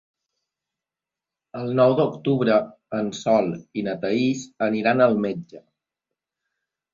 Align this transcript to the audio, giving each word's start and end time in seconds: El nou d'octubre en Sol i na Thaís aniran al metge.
El 1.59 1.75
nou 1.79 1.93
d'octubre 1.99 2.55
en 3.01 3.11
Sol 3.19 3.51
i 3.81 3.85
na 3.89 3.95
Thaís 4.07 4.47
aniran 4.69 5.05
al 5.09 5.15
metge. 5.29 5.63